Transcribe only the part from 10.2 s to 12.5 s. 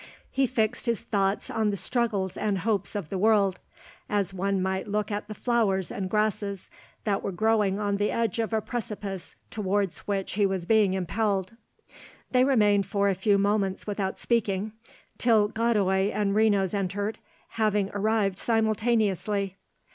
he was being impelled. They